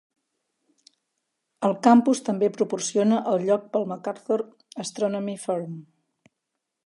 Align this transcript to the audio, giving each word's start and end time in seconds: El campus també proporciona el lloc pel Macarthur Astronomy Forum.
El 1.67 1.75
campus 1.87 2.21
també 2.29 2.49
proporciona 2.55 3.21
el 3.33 3.45
lloc 3.51 3.69
pel 3.75 3.87
Macarthur 3.93 4.41
Astronomy 4.85 5.37
Forum. 5.47 5.79